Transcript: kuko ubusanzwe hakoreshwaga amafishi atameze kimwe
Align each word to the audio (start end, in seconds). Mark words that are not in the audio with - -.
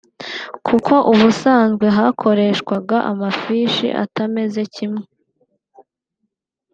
kuko 0.67 0.93
ubusanzwe 1.11 1.85
hakoreshwaga 1.97 2.97
amafishi 3.11 3.87
atameze 4.03 4.61
kimwe 4.73 5.03